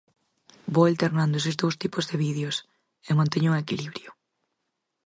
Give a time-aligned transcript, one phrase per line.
[0.73, 2.55] Vou alternando eses dous tipos de vídeos,
[3.09, 4.09] e manteño un equilibrio.